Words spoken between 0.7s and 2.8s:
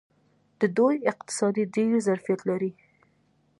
دوی اقتصاد ډیر ظرفیت لري.